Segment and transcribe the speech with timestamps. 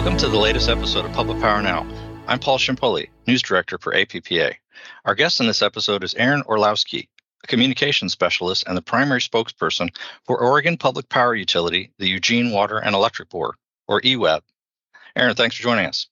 [0.00, 1.86] Welcome to the latest episode of Public Power Now.
[2.26, 4.54] I'm Paul Ciampoli, News Director for APPA.
[5.04, 7.10] Our guest in this episode is Aaron Orlowski,
[7.44, 9.94] a communications specialist and the primary spokesperson
[10.24, 13.56] for Oregon Public Power Utility, the Eugene Water and Electric Board,
[13.88, 14.40] or EWEB.
[15.16, 16.06] Aaron, thanks for joining us.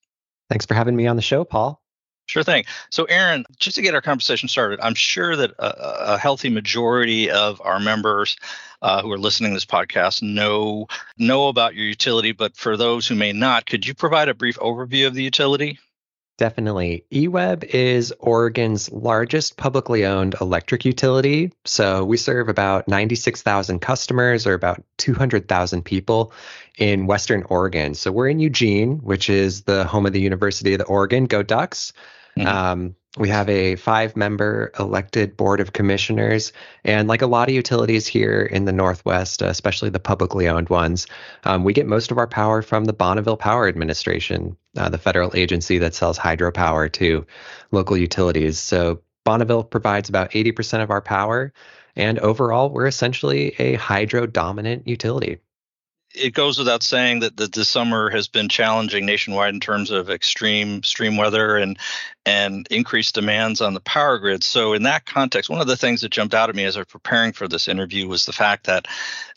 [0.49, 1.81] Thanks for having me on the show, Paul.
[2.29, 2.65] Sure thing.
[2.91, 7.31] So, Aaron, just to get our conversation started, I'm sure that a, a healthy majority
[7.31, 8.37] of our members
[8.83, 10.85] uh, who are listening to this podcast know
[11.17, 12.31] know about your utility.
[12.31, 15.79] But for those who may not, could you provide a brief overview of the utility?
[16.37, 17.03] Definitely.
[17.11, 21.51] EWEB is Oregon's largest publicly owned electric utility.
[21.65, 26.31] So we serve about 96,000 customers or about 200,000 people
[26.77, 27.95] in Western Oregon.
[27.95, 31.25] So we're in Eugene, which is the home of the University of the Oregon.
[31.25, 31.91] Go Ducks.
[32.39, 32.47] Mm-hmm.
[32.47, 36.53] Um, we have a five member elected board of commissioners.
[36.85, 41.07] And like a lot of utilities here in the Northwest, especially the publicly owned ones,
[41.43, 45.35] um, we get most of our power from the Bonneville Power Administration, uh, the federal
[45.35, 47.25] agency that sells hydropower to
[47.71, 48.59] local utilities.
[48.59, 51.51] So Bonneville provides about 80% of our power.
[51.95, 55.39] And overall, we're essentially a hydro dominant utility
[56.15, 60.09] it goes without saying that, that this summer has been challenging nationwide in terms of
[60.09, 61.77] extreme extreme weather and
[62.25, 64.43] and increased demands on the power grid.
[64.43, 66.81] So in that context, one of the things that jumped out at me as I
[66.81, 68.87] was preparing for this interview was the fact that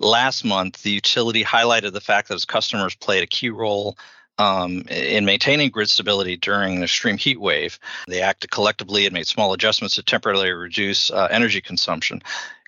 [0.00, 3.96] last month the utility highlighted the fact that its customers played a key role
[4.38, 7.78] um, in maintaining grid stability during an extreme heat wave.
[8.08, 12.22] They acted collectively and made small adjustments to temporarily reduce uh, energy consumption.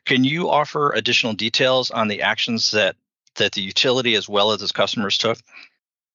[0.04, 2.96] Can you offer additional details on the actions that
[3.36, 5.38] that the utility as well as its customers took?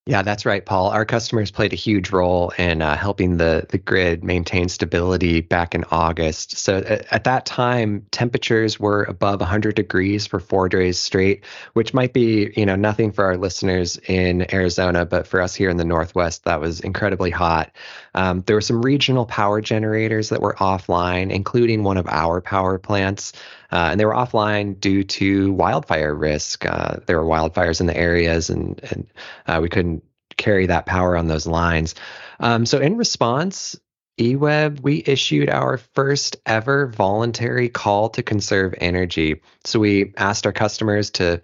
[0.09, 0.89] Yeah, that's right, Paul.
[0.89, 5.75] Our customers played a huge role in uh, helping the the grid maintain stability back
[5.75, 6.57] in August.
[6.57, 11.93] So at, at, that time, temperatures were above 100 degrees for four days straight, which
[11.93, 15.77] might be you know nothing for our listeners in Arizona, but for us here in
[15.77, 17.71] the Northwest, that was incredibly hot.
[18.15, 22.79] Um, there were some regional power generators that were offline, including one of our power
[22.79, 23.33] plants.
[23.71, 26.65] Uh, and they were offline due to wildfire risk.
[26.65, 29.07] Uh, there were wildfires in the areas, and, and
[29.47, 30.03] uh, we couldn't
[30.37, 31.95] carry that power on those lines.
[32.39, 33.79] Um, so, in response,
[34.17, 39.41] EWEB, we issued our first ever voluntary call to conserve energy.
[39.65, 41.41] So, we asked our customers to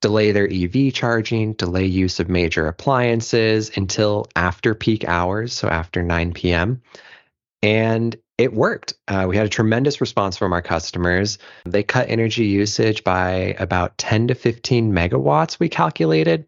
[0.00, 6.02] delay their EV charging, delay use of major appliances until after peak hours, so after
[6.02, 6.82] 9 p.m.
[7.62, 8.94] And it worked.
[9.08, 11.38] Uh, we had a tremendous response from our customers.
[11.64, 16.46] They cut energy usage by about 10 to 15 megawatts, we calculated.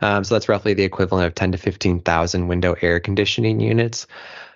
[0.00, 4.06] Um, so that's roughly the equivalent of 10 to 15,000 window air conditioning units.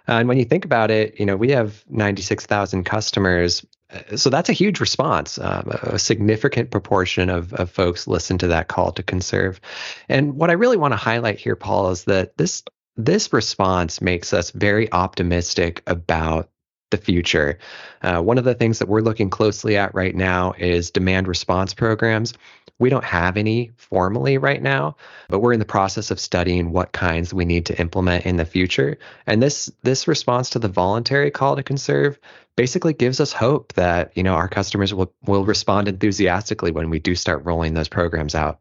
[0.09, 3.65] Uh, and when you think about it, you know, we have 96,000 customers.
[3.91, 5.39] Uh, so that's a huge response.
[5.39, 9.61] Um, a significant proportion of, of folks listen to that call to conserve.
[10.09, 12.63] And what I really want to highlight here, Paul, is that this
[12.97, 16.49] this response makes us very optimistic about
[16.91, 17.59] the future.
[18.03, 21.75] Uh, one of the things that we're looking closely at right now is demand response
[21.75, 22.33] programs.
[22.79, 24.97] We don't have any formally right now,
[25.29, 28.45] but we're in the process of studying what kinds we need to implement in the
[28.45, 28.99] future.
[29.27, 32.19] And this this response to the voluntary call to conserve
[32.55, 36.99] basically gives us hope that you know our customers will will respond enthusiastically when we
[36.99, 38.61] do start rolling those programs out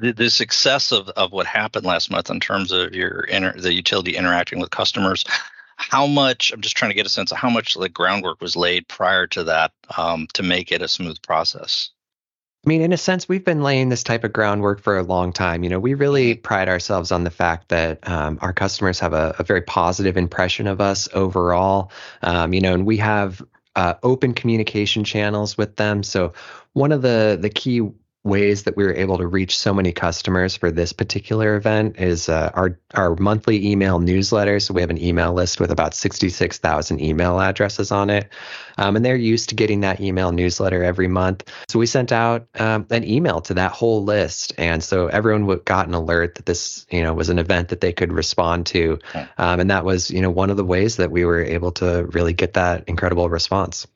[0.00, 3.72] the, the success of, of what happened last month in terms of your inter, the
[3.72, 5.24] utility interacting with customers
[5.76, 8.56] how much i'm just trying to get a sense of how much the groundwork was
[8.56, 11.90] laid prior to that um, to make it a smooth process
[12.64, 15.32] I mean, in a sense, we've been laying this type of groundwork for a long
[15.32, 15.64] time.
[15.64, 16.42] You know, we really mm-hmm.
[16.42, 20.66] pride ourselves on the fact that um, our customers have a, a, very positive impression
[20.66, 21.90] of us overall.
[22.20, 23.42] Um, you know, and we have
[23.76, 26.02] uh, open communication channels with them.
[26.02, 26.34] So
[26.74, 27.80] one of the the key
[28.22, 32.28] ways that we were able to reach so many customers for this particular event is
[32.28, 34.60] uh, our our monthly email newsletter.
[34.60, 38.28] So we have an email list with about sixty six thousand email addresses on it,
[38.76, 41.50] um, and they're used to getting that email newsletter every month.
[41.68, 45.88] So we sent out um, an email to that whole list, and so everyone got
[45.88, 48.98] an alert that this you know was an event that they could respond to,
[49.38, 52.04] um, and that was you know one of the ways that we were able to
[52.12, 53.86] really get that incredible response.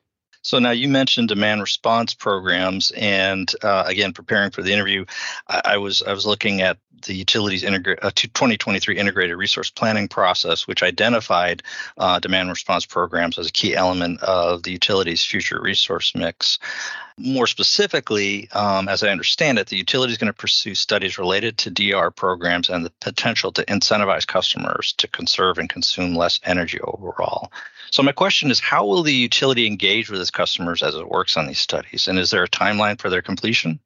[0.44, 5.06] So now you mentioned demand response programs, and uh, again, preparing for the interview,
[5.48, 6.76] I, I, was I was looking at
[7.06, 11.62] the utilities integra- uh, 2023 integrated resource planning process, which identified
[11.96, 16.58] uh, demand response programs as a key element of the utilities' future resource mix.
[17.16, 21.56] More specifically, um, as I understand it, the utility is going to pursue studies related
[21.58, 26.80] to DR programs and the potential to incentivize customers to conserve and consume less energy
[26.80, 27.52] overall.
[27.92, 31.36] So my question is, how will the utility engage with its customers as it works
[31.36, 33.78] on these studies, and is there a timeline for their completion?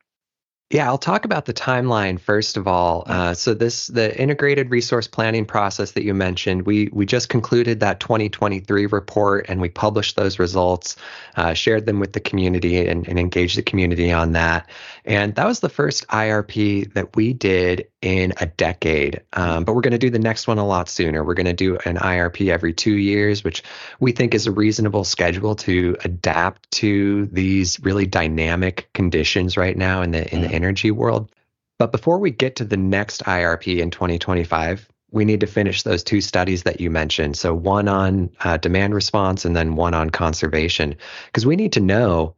[0.70, 3.04] Yeah, I'll talk about the timeline first of all.
[3.04, 3.10] Mm.
[3.10, 6.66] Uh, so this the integrated resource planning process that you mentioned.
[6.66, 10.96] We we just concluded that 2023 report and we published those results,
[11.36, 14.68] uh, shared them with the community and, and engaged the community on that.
[15.06, 19.22] And that was the first IRP that we did in a decade.
[19.32, 21.24] Um, but we're going to do the next one a lot sooner.
[21.24, 23.62] We're going to do an IRP every two years, which
[24.00, 30.02] we think is a reasonable schedule to adapt to these really dynamic conditions right now
[30.02, 31.30] in the in the energy world.
[31.78, 36.02] But before we get to the next IRP in 2025, we need to finish those
[36.02, 37.36] two studies that you mentioned.
[37.36, 40.96] So one on uh, demand response and then one on conservation,
[41.26, 42.34] because we need to know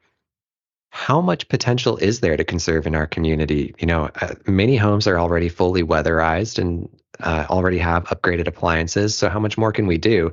[0.91, 3.75] how much potential is there to conserve in our community?
[3.79, 6.89] You know, uh, many homes are already fully weatherized and
[7.21, 9.17] uh, already have upgraded appliances.
[9.17, 10.33] So, how much more can we do?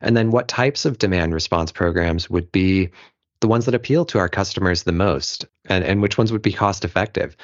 [0.00, 2.90] And then, what types of demand response programs would be
[3.40, 6.52] the ones that appeal to our customers the most, and, and which ones would be
[6.52, 7.36] cost effective?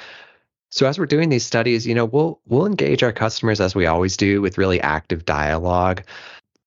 [0.69, 3.85] So, as we're doing these studies, you know, we'll we'll engage our customers as we
[3.85, 6.03] always do with really active dialogue.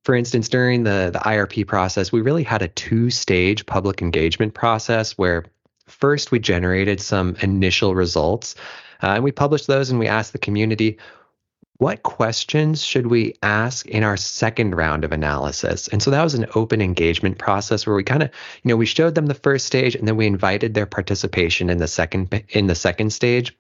[0.05, 4.53] For instance, during the the IRP process, we really had a two stage public engagement
[4.55, 5.45] process where
[5.87, 8.55] First, we generated some initial results,
[9.03, 10.97] uh, and we published those and we asked the community,
[11.79, 15.89] what questions should we ask in our second round of analysis?
[15.89, 18.31] And so that was an open engagement process where we kind of,
[18.63, 21.79] you know, we showed them the first stage and then we invited their participation in
[21.79, 23.57] the second in the second stage.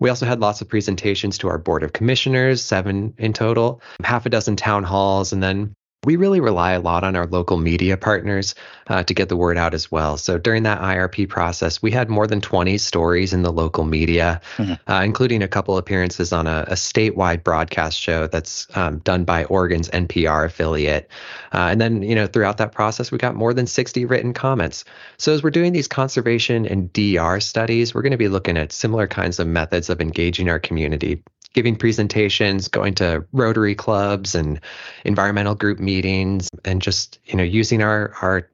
[0.00, 4.26] We also had lots of presentations to our board of commissioners, seven in total, half
[4.26, 5.74] a dozen town halls, and then
[6.04, 8.54] we really rely a lot on our local media partners
[8.86, 10.16] uh, to get the word out as well.
[10.16, 14.40] So during that IRP process, we had more than 20 stories in the local media,
[14.58, 14.74] mm-hmm.
[14.90, 19.44] uh, including a couple appearances on a, a statewide broadcast show that's um, done by
[19.46, 21.10] Oregon's NPR affiliate.
[21.52, 24.84] Uh, and then, you know, throughout that process, we got more than 60 written comments.
[25.16, 28.70] So as we're doing these conservation and DR studies, we're going to be looking at
[28.70, 31.24] similar kinds of methods of engaging our community
[31.54, 34.60] giving presentations, going to Rotary clubs and
[35.04, 38.48] environmental group meetings, and just you know using our our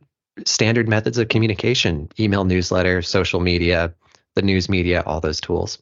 [0.44, 3.94] standard methods of communication: email, newsletter, social media,
[4.34, 5.78] the news media, all those tools.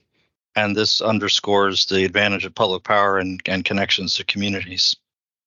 [0.54, 4.94] And this underscores the advantage of public power and, and connections to communities.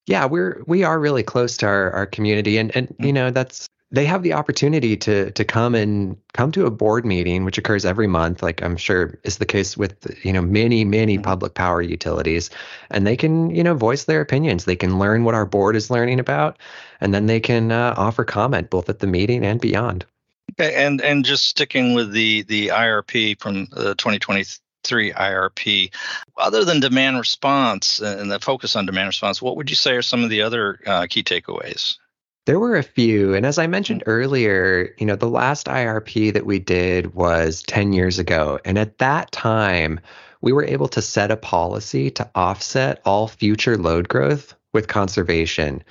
[0.08, 3.16] Yeah, we're we are really close to our, our community, and and you mm.
[3.16, 7.46] know that's they have the opportunity to to come and come to a board meeting
[7.46, 9.96] which occurs every month like i'm sure is the case with
[10.26, 11.24] you know many many mm-hmm.
[11.24, 12.50] public power utilities
[12.90, 15.90] and they can you know voice their opinions they can learn what our board is
[15.90, 16.58] learning about
[17.02, 20.06] and then they can uh, offer comment both at the meeting and beyond
[20.52, 25.92] okay and and just sticking with the the irp from the 2023 IRP.
[26.38, 30.04] Other than demand response and the focus on demand response, what would you say are
[30.04, 31.98] some of the other uh, key takeaways?
[32.46, 33.34] There were a few.
[33.34, 37.92] And as I mentioned earlier, you know, the last IRP that we did was 10
[37.92, 38.60] years ago.
[38.64, 40.00] And at that time,
[40.42, 45.84] we were able to set a policy to offset all future load growth with conservation.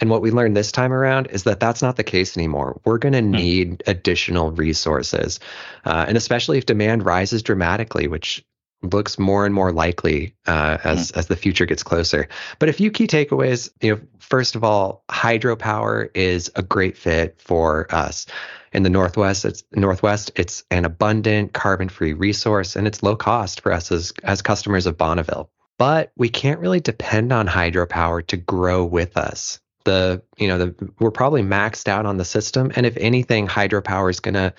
[0.00, 2.80] And what we learned this time around is that that's not the case anymore.
[2.84, 3.32] We're going to hmm.
[3.32, 5.40] need additional resources.
[5.84, 8.44] Uh, and especially if demand rises dramatically, which
[8.82, 11.18] looks more and more likely uh, as mm.
[11.18, 12.28] as the future gets closer.
[12.58, 13.70] But a few key takeaways.
[13.80, 18.26] You know, first of all, hydropower is a great fit for us.
[18.72, 20.30] In the northwest, it's northwest.
[20.36, 24.96] It's an abundant carbon-free resource, and it's low cost for us as as customers of
[24.96, 25.50] Bonneville.
[25.78, 29.60] But we can't really depend on hydropower to grow with us.
[29.84, 34.10] The you know the we're probably maxed out on the system, and if anything, hydropower
[34.10, 34.52] is going to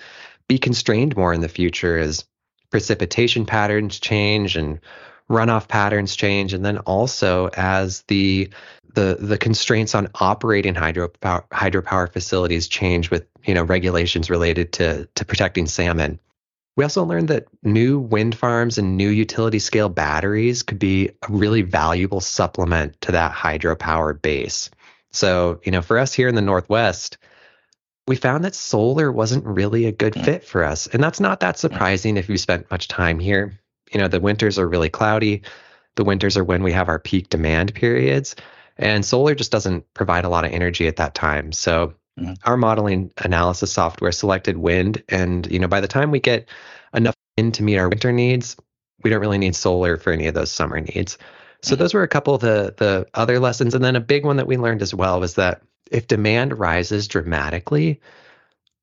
[0.48, 2.24] be constrained more in the future as
[2.70, 4.80] precipitation patterns change and
[5.30, 6.52] runoff patterns change.
[6.52, 8.50] And then also as the
[8.94, 15.08] the the constraints on operating hydropower hydropower facilities change with you know regulations related to
[15.14, 16.18] to protecting salmon.
[16.76, 21.26] We also learned that new wind farms and new utility scale batteries could be a
[21.28, 24.70] really valuable supplement to that hydropower base.
[25.12, 27.18] So you know for us here in the northwest
[28.10, 30.24] we found that solar wasn't really a good mm.
[30.24, 30.88] fit for us.
[30.88, 31.58] And that's not that mm.
[31.58, 33.56] surprising if you spent much time here.
[33.92, 35.42] You know, the winters are really cloudy.
[35.94, 38.34] The winters are when we have our peak demand periods.
[38.78, 41.52] And solar just doesn't provide a lot of energy at that time.
[41.52, 42.32] So mm-hmm.
[42.46, 45.04] our modeling analysis software selected wind.
[45.08, 46.48] And, you know, by the time we get
[46.92, 48.56] enough wind to meet our winter needs,
[49.04, 51.16] we don't really need solar for any of those summer needs.
[51.62, 51.78] So mm-hmm.
[51.80, 53.72] those were a couple of the the other lessons.
[53.72, 57.08] And then a big one that we learned as well was that if demand rises
[57.08, 58.00] dramatically,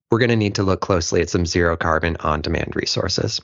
[0.10, 3.42] we're going to need to look closely at some zero carbon on demand resources.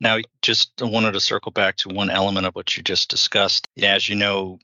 [0.00, 3.68] Now, just wanted to circle back to one element of what you just discussed.
[3.82, 4.58] As you know,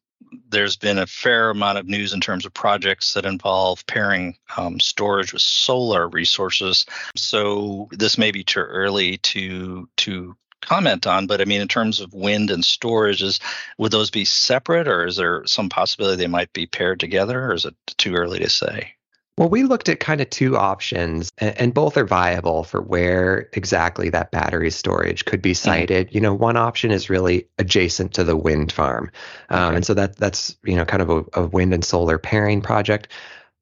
[0.49, 4.81] there's been a fair amount of news in terms of projects that involve pairing um,
[4.81, 6.87] storage with solar resources.
[7.17, 12.01] So this may be too early to to comment on, but I mean, in terms
[12.01, 13.41] of wind and storage, is
[13.79, 17.55] would those be separate, or is there some possibility they might be paired together, or
[17.55, 18.97] is it too early to say?
[19.39, 24.09] Well, we looked at kind of two options, and, both are viable for where exactly
[24.09, 25.69] that battery storage could be mm-hmm.
[25.69, 26.07] sited.
[26.07, 26.17] Mm-hmm.
[26.17, 29.11] You know, one option is really adjacent to the wind farm,
[29.51, 29.77] um, okay.
[29.77, 33.09] and so that that's you know kind of a, a, wind and solar pairing project.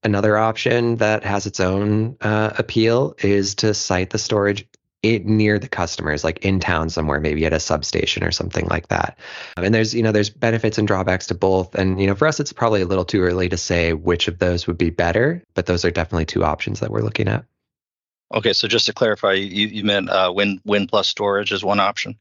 [0.05, 4.69] Another option that has its own uh, appeal is to site the storage
[5.05, 8.89] it, near the customers, like in town somewhere, maybe at a substation or something like
[8.89, 9.19] that.
[9.57, 11.75] And there's, you know, there's benefits and drawbacks to both.
[11.75, 14.39] And, you know, for us, it's probably a little too early to say which of
[14.39, 17.45] those would be better, but those are definitely two options that we're looking at.
[18.35, 21.79] Okay, so just to clarify, you, you meant uh, wind wind plus storage is one
[21.79, 22.19] option.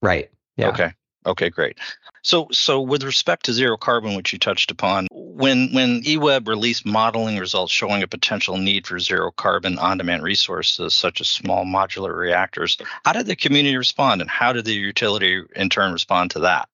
[0.00, 0.30] Right.
[0.56, 0.68] Yeah.
[0.68, 0.92] Okay.
[1.26, 1.78] Okay, great.
[2.22, 6.86] So, so with respect to zero carbon, which you touched upon, when when EWEB released
[6.86, 12.16] modeling results showing a potential need for zero carbon on-demand resources such as small modular
[12.16, 16.40] reactors, how did the community respond, and how did the utility in turn respond to
[16.40, 16.68] that?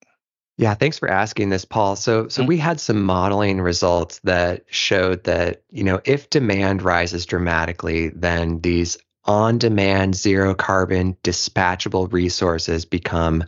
[0.59, 1.97] Yeah, thanks for asking this, Paul.
[1.97, 2.49] So, so mm-hmm.
[2.49, 8.61] we had some modeling results that showed that you know if demand rises dramatically, then
[8.61, 13.45] these on-demand zero carbon dispatchable resources become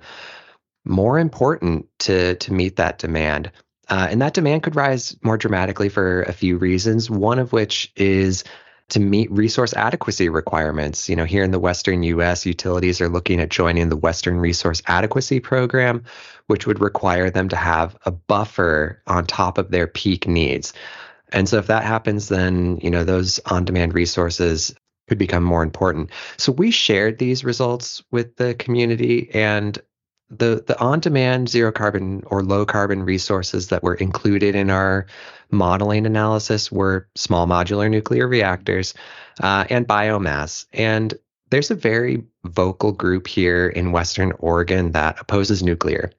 [0.85, 3.51] more important to to meet that demand.
[3.89, 7.11] Uh, and that demand could rise more dramatically for a few reasons.
[7.11, 8.45] One of which is
[8.91, 11.09] to meet resource adequacy requirements.
[11.09, 14.83] You know, here in the Western US, utilities are looking at joining the Western Resource
[14.87, 16.05] Adequacy Program,
[16.47, 20.73] which would require them to have a buffer on top of their peak needs.
[21.33, 24.75] And so if that happens, then, you know, those on-demand resources
[25.09, 26.11] could become more important.
[26.37, 29.79] So we shared these results with the community and
[30.31, 35.07] the the on-demand zero carbon or low carbon resources that were included in our
[35.51, 38.95] modeling analysis were small modular nuclear reactors
[39.43, 40.67] uh, and biomass.
[40.73, 41.15] And
[41.51, 46.11] there's a very vocal group here in Western Oregon that opposes nuclear.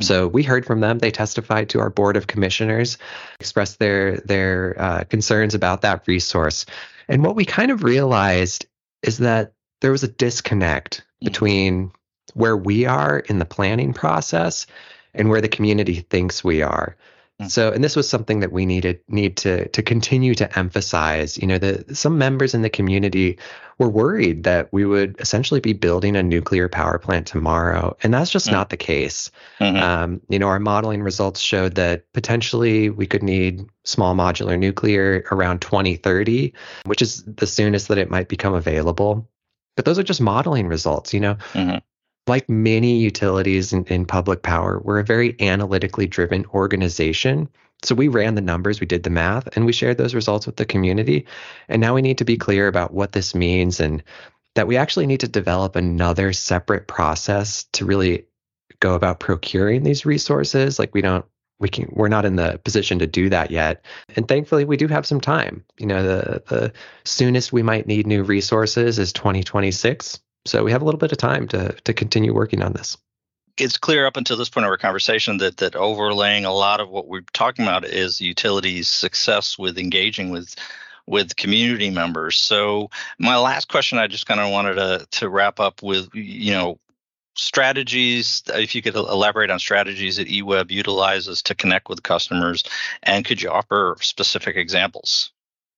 [0.00, 0.98] So we heard from them.
[0.98, 2.98] They testified to our board of commissioners,
[3.40, 6.66] expressed their their uh, concerns about that resource.
[7.08, 8.66] And what we kind of realized
[9.02, 11.26] is that there was a disconnect mm.
[11.26, 11.92] between
[12.34, 14.66] where we are in the planning process
[15.14, 16.96] and where the community thinks we are.
[17.40, 17.50] Mm.
[17.50, 21.36] So, and this was something that we needed need to to continue to emphasize.
[21.36, 23.38] You know, that some members in the community
[23.78, 28.30] were worried that we would essentially be building a nuclear power plant tomorrow, and that's
[28.30, 28.52] just mm.
[28.52, 29.32] not the case.
[29.58, 29.82] Mm-hmm.
[29.82, 35.24] Um, you know, our modeling results showed that potentially we could need small modular nuclear
[35.32, 36.54] around 2030,
[36.86, 39.28] which is the soonest that it might become available.
[39.74, 41.12] But those are just modeling results.
[41.12, 41.78] You know, mm-hmm
[42.26, 47.48] like many utilities in, in public power, we're a very analytically driven organization.
[47.82, 50.56] So we ran the numbers, we did the math, and we shared those results with
[50.56, 51.26] the community.
[51.68, 54.02] And now we need to be clear about what this means and
[54.54, 58.24] that we actually need to develop another separate process to really
[58.80, 60.78] go about procuring these resources.
[60.78, 61.24] Like we don't
[61.60, 63.84] we can we're not in the position to do that yet.
[64.16, 65.64] And thankfully we do have some time.
[65.78, 66.72] You know, the the
[67.04, 70.20] soonest we might need new resources is 2026.
[70.46, 72.96] So we have a little bit of time to to continue working on this.
[73.56, 76.90] It's clear up until this point of our conversation that that overlaying a lot of
[76.90, 80.54] what we're talking about is utilities' success with engaging with
[81.06, 82.38] with community members.
[82.38, 86.52] So my last question, I just kind of wanted to to wrap up with, you
[86.52, 86.78] know,
[87.36, 92.62] strategies if you could elaborate on strategies that eweb utilizes to connect with customers
[93.02, 95.32] and could you offer specific examples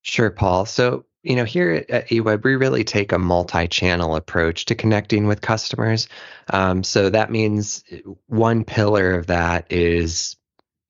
[0.06, 4.76] sure paul so you know, here at EWEB, we really take a multi-channel approach to
[4.76, 6.08] connecting with customers.
[6.52, 7.82] Um, so that means
[8.28, 10.36] one pillar of that is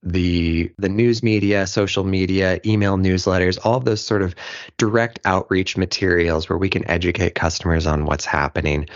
[0.03, 4.35] the the news media, social media, email newsletters, all those sort of
[4.77, 8.91] direct outreach materials where we can educate customers on what's happening.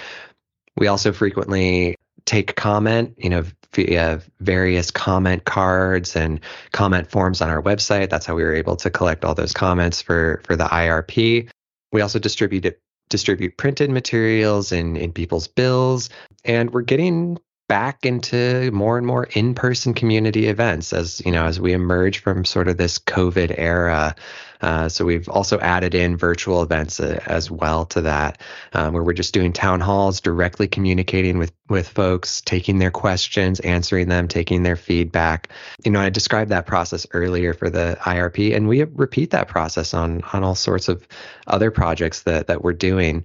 [0.76, 1.96] We also frequently
[2.26, 6.40] take comment, you know, via various comment cards and
[6.72, 8.10] comment forms on our website.
[8.10, 11.48] That's how we were able to collect all those comments for for the IRP.
[11.92, 16.10] We also distribute distribute printed materials in in people's bills,
[16.44, 17.38] and we're getting
[17.70, 22.44] back into more and more in-person community events as you know as we emerge from
[22.44, 24.16] sort of this covid era.
[24.60, 28.42] Uh, so we've also added in virtual events uh, as well to that
[28.74, 33.60] um, where we're just doing town halls directly communicating with with folks taking their questions
[33.60, 35.48] answering them taking their feedback.
[35.84, 39.94] You know i described that process earlier for the irp and we repeat that process
[39.94, 41.06] on on all sorts of
[41.46, 43.24] other projects that that we're doing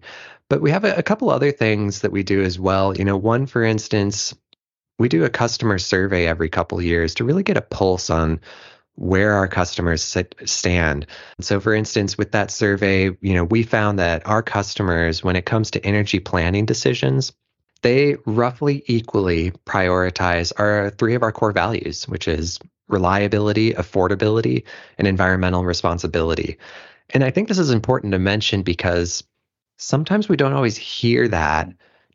[0.55, 2.95] but we have a, a couple other things that we do as well.
[2.95, 4.33] You know, one, for instance,
[4.97, 8.39] we do a customer survey every couple years to really get a pulse on
[8.93, 11.07] where our customers sit, stand.
[11.41, 15.45] So for instance, with that survey, you know, we found that our customers when it
[15.45, 17.33] comes to energy planning decisions,
[17.81, 24.63] they roughly equally prioritize our three of our core values, which is reliability, affordability,
[24.97, 26.57] and environmental responsibility.
[27.09, 29.21] And I think this is important to mention because
[29.77, 31.70] sometimes we don't always hear that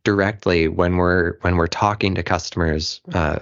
[0.05, 3.41] directly when we're when we're talking to customers uh,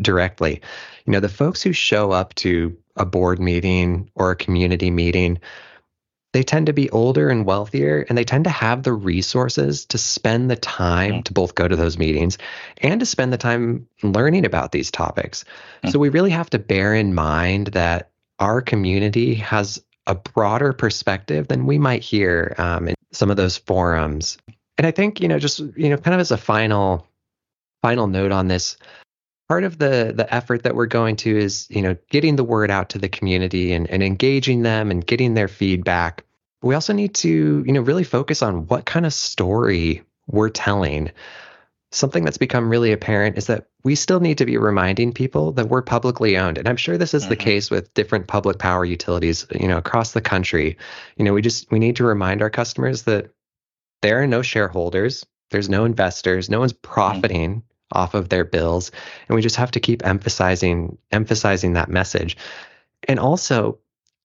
[0.00, 0.60] directly.
[1.06, 5.38] You know, the folks who show up to a board meeting or a community meeting,
[6.32, 9.98] they tend to be older and wealthier, and they tend to have the resources to
[9.98, 11.24] spend the time mm.
[11.24, 12.38] to both go to those meetings
[12.78, 15.44] and to spend the time learning about these topics.
[15.82, 15.92] Mm.
[15.92, 21.48] So we really have to bear in mind that our community has a broader perspective
[21.48, 24.38] than we might hear um, in some of those forums.
[24.78, 27.06] And I think, you know, just, you know, kind of as a final
[27.82, 28.76] final note on this,
[29.48, 32.70] part of the the effort that we're going to is, you know, getting the word
[32.70, 36.24] out to the community and, and engaging them and getting their feedback.
[36.62, 41.10] We also need to, you know, really focus on what kind of story we're telling
[41.92, 45.68] something that's become really apparent is that we still need to be reminding people that
[45.68, 47.30] we're publicly owned and i'm sure this is mm-hmm.
[47.30, 50.76] the case with different public power utilities you know across the country
[51.16, 53.30] you know we just we need to remind our customers that
[54.02, 56.92] there are no shareholders there's no investors no one's mm-hmm.
[56.92, 57.98] profiting mm-hmm.
[57.98, 58.92] off of their bills
[59.28, 62.36] and we just have to keep emphasizing emphasizing that message
[63.08, 63.78] and also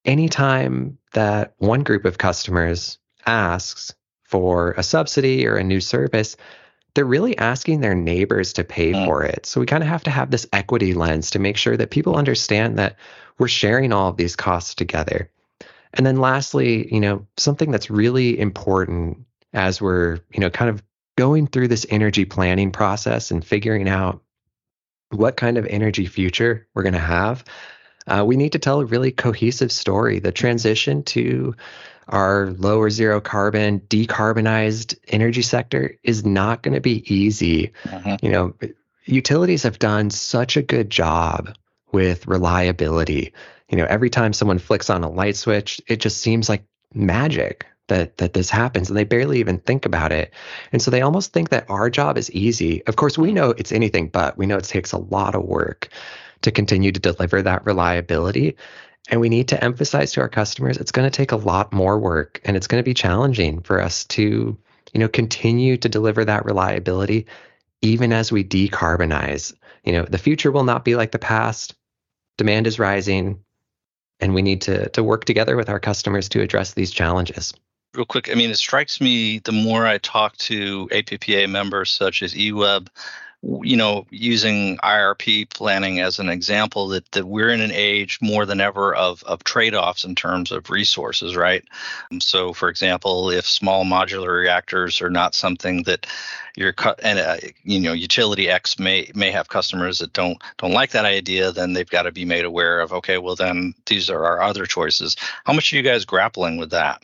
[0.04, 6.36] anytime that one group of customers asks for a subsidy or a new service
[6.96, 9.06] they're really asking their neighbors to pay mm.
[9.06, 9.46] for it.
[9.46, 12.16] So we kind of have to have this equity lens to make sure that people
[12.16, 12.96] understand that
[13.38, 15.30] we're sharing all of these costs together.
[15.94, 20.82] And then lastly, you know, something that's really important as we're, you know, kind of
[21.18, 24.22] going through this energy planning process and figuring out
[25.10, 27.46] what kind of energy future we're going to have,
[28.08, 30.20] uh, we need to tell a really cohesive story.
[30.20, 31.56] The transition to
[32.10, 37.72] our low or zero carbon decarbonized energy sector is not going to be easy.
[37.84, 38.26] Mm-hmm.
[38.26, 38.54] you know
[39.06, 41.56] utilities have done such a good job
[41.92, 43.34] with reliability.
[43.70, 47.66] You know every time someone flicks on a light switch it just seems like magic
[47.88, 50.34] that that this happens and they barely even think about it.
[50.72, 52.84] And so they almost think that our job is easy.
[52.88, 54.38] Of course we know it's anything but.
[54.38, 55.90] We know it takes a lot of work
[56.42, 58.56] to continue to deliver that reliability
[59.10, 62.00] and we need to emphasize to our customers it's going to take a lot more
[62.00, 64.58] work and it's going to be challenging for us to,
[64.94, 67.28] you know, continue to deliver that reliability
[67.82, 69.54] even as we decarbonize.
[69.84, 71.76] You know, the future will not be like the past.
[72.38, 73.44] Demand is rising
[74.20, 77.54] and we need to to work together with our customers to address these challenges.
[77.94, 82.24] Real quick, I mean, it strikes me the more I talk to APPA members such
[82.24, 82.88] as EWEB
[83.64, 88.46] you know, using IRP planning as an example, that, that we're in an age more
[88.46, 91.64] than ever of, of trade offs in terms of resources, right?
[92.12, 96.08] Um, so, for example, if small modular reactors are not something that
[96.56, 100.92] your and uh, you know utility X may may have customers that don't don't like
[100.92, 104.26] that idea, then they've got to be made aware of okay, well then these are
[104.26, 105.18] our other choices.
[105.44, 107.04] How much are you guys grappling with that?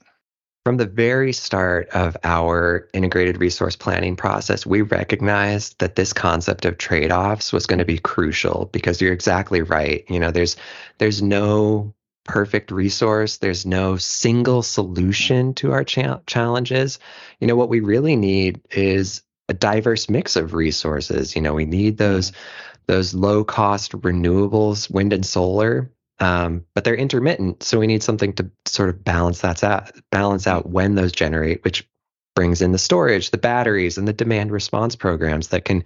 [0.63, 6.65] From the very start of our integrated resource planning process, we recognized that this concept
[6.65, 10.05] of trade-offs was going to be crucial because you're exactly right.
[10.07, 10.55] You know, there's
[10.99, 11.95] there's no
[12.25, 13.37] perfect resource.
[13.37, 16.99] There's no single solution to our cha- challenges.
[17.39, 21.35] You know, what we really need is a diverse mix of resources.
[21.35, 22.83] You know, we need those mm-hmm.
[22.85, 28.33] those low cost renewables, wind and solar, um, but they're intermittent, so we need something
[28.33, 31.89] to sort of balance that out, balance out when those generate, which
[32.35, 35.83] brings in the storage, the batteries, and the demand response programs that can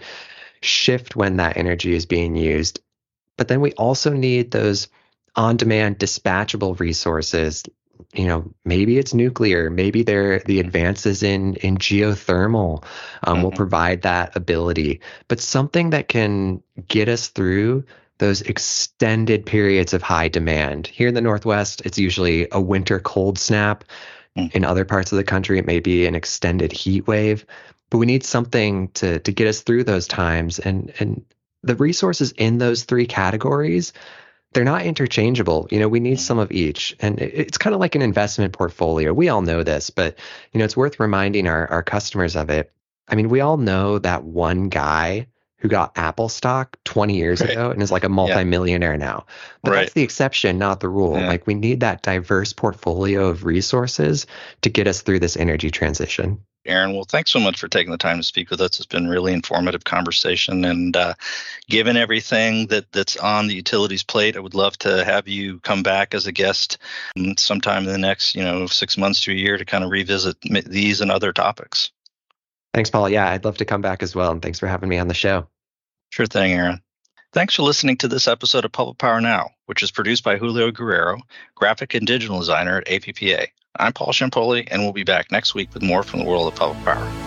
[0.61, 2.81] shift when that energy is being used.
[3.37, 4.89] But then we also need those
[5.37, 7.63] on-demand dispatchable resources.
[8.13, 12.83] You know, maybe it's nuclear, maybe they're the advances in in geothermal
[13.23, 13.43] um, mm-hmm.
[13.43, 17.85] will provide that ability, but something that can get us through
[18.17, 20.88] those extended periods of high demand.
[20.88, 23.84] Here in the Northwest, it's usually a winter cold snap.
[24.38, 24.56] Mm.
[24.56, 27.45] In other parts of the country, it may be an extended heat wave.
[27.89, 30.60] But we need something to to get us through those times.
[30.60, 31.23] And and
[31.63, 33.93] the resources in those three categories,
[34.54, 35.67] they're not interchangeable.
[35.71, 36.95] You know, we need some of each.
[36.99, 39.13] And it's kind of like an investment portfolio.
[39.13, 40.17] We all know this, but
[40.54, 42.71] you know, it's worth reminding our, our customers of it.
[43.08, 45.28] I mean, we all know that one guy
[45.65, 47.49] who got Apple stock 20 years right.
[47.49, 48.97] ago and is like a multimillionaire yeah.
[48.97, 49.25] now.
[49.63, 49.80] But right.
[49.80, 51.17] that's the exception, not the rule.
[51.17, 51.28] Yeah.
[51.28, 54.28] Like we need that diverse portfolio of resources
[54.62, 56.39] to get us through this energy transition.
[56.67, 58.78] Aaron, well, thanks so much for taking the time to speak with us.
[58.78, 61.13] It's been really informative conversation, and uh,
[61.67, 65.84] given everything that that's on the utilities plate, I would love to have you come
[65.84, 66.80] back as a guest
[67.38, 70.38] sometime in the next, you know, six months to a year to kind of revisit
[70.41, 71.91] these and other topics.
[72.75, 73.10] Thanks, Paul.
[73.10, 74.32] Yeah, I'd love to come back as well.
[74.32, 75.47] And thanks for having me on the show.
[76.15, 76.80] Sure thing, Aaron.
[77.34, 80.71] Thanks for listening to this episode of Public Power Now, which is produced by Julio
[80.71, 81.19] Guerrero,
[81.56, 83.47] graphic and digital designer at APPA.
[83.78, 86.58] I'm Paul Ciampoli, and we'll be back next week with more from the world of
[86.58, 87.24] public power.